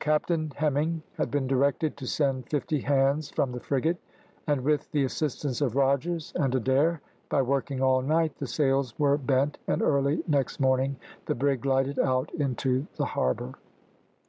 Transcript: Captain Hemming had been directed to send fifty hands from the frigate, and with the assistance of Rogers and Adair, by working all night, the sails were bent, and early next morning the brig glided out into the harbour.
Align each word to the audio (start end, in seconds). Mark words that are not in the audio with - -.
Captain 0.00 0.50
Hemming 0.56 1.04
had 1.16 1.30
been 1.30 1.46
directed 1.46 1.96
to 1.98 2.06
send 2.08 2.48
fifty 2.50 2.80
hands 2.80 3.30
from 3.30 3.52
the 3.52 3.60
frigate, 3.60 3.98
and 4.48 4.62
with 4.64 4.90
the 4.90 5.04
assistance 5.04 5.60
of 5.60 5.76
Rogers 5.76 6.32
and 6.34 6.52
Adair, 6.52 7.00
by 7.28 7.42
working 7.42 7.80
all 7.80 8.02
night, 8.02 8.34
the 8.38 8.48
sails 8.48 8.98
were 8.98 9.16
bent, 9.16 9.56
and 9.68 9.80
early 9.80 10.24
next 10.26 10.58
morning 10.58 10.96
the 11.26 11.36
brig 11.36 11.60
glided 11.60 12.00
out 12.00 12.34
into 12.34 12.88
the 12.96 13.04
harbour. 13.06 13.54